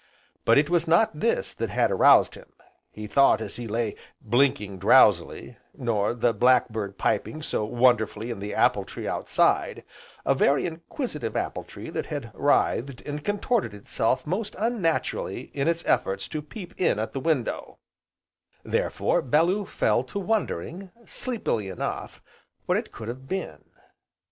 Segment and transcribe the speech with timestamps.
[0.45, 2.51] But it was not this that had roused him,
[2.91, 8.39] he thought as he lay blinking drowsily, nor the black bird piping so wonderfully in
[8.39, 9.83] the apple tree outside,
[10.25, 15.67] a very inquisitive apple tree that had writhed, and contorted itself most un naturally in
[15.67, 17.77] its efforts to peep in at the window;
[18.63, 22.23] therefore Bellew fell to wondering, sleepily enough,
[22.65, 23.65] what it could have been.